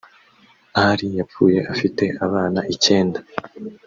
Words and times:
Ali 0.87 1.07
yapfuye 1.17 1.59
afite 1.73 2.03
abana 2.25 2.59
icyenda 2.73 3.19